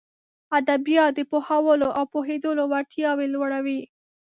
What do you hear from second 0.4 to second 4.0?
ادبيات د پوهولو او پوهېدلو وړتياوې لوړوي.